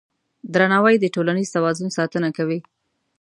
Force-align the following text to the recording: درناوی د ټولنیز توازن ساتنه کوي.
درناوی 0.53 0.95
د 0.99 1.05
ټولنیز 1.15 1.49
توازن 1.55 1.87
ساتنه 1.97 2.29
کوي. 2.37 2.59